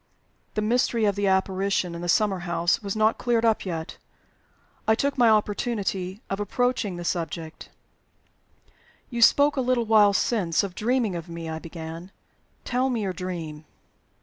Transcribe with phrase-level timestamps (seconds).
[0.55, 3.99] The mystery of the apparition in the summer house was not cleared up yet.
[4.87, 7.69] I took my opportunity of approaching the subject.
[9.11, 12.11] "You spoke a little while since of dreaming of me," I began.
[12.65, 13.65] "Tell me your dream."